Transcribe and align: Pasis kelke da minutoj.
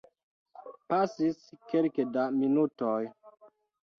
Pasis 0.93 1.41
kelke 1.73 2.07
da 2.15 2.25
minutoj. 2.39 2.99